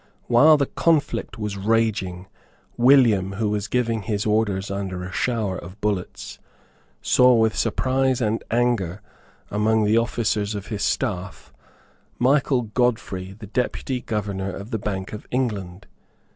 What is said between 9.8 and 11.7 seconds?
the officers of his staff,